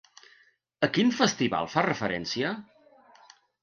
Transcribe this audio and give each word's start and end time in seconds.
A 0.87 0.89
quin 0.95 1.13
festival 1.19 1.71
fa 1.77 1.87
referència? 1.91 2.59